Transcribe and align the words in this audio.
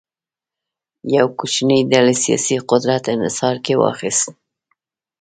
یوه 1.15 1.31
کوچنۍ 1.39 1.81
ډلې 1.91 2.15
سیاسي 2.23 2.57
قدرت 2.69 3.03
انحصار 3.13 3.55
کې 3.65 3.73
واخیست. 3.81 4.27